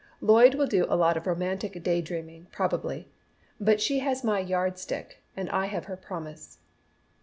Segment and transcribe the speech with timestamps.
[0.19, 3.07] "Lloyd will do a lot of romantic day dreaming probably,
[3.59, 6.57] but she has my 'yard stick' and I have her promise."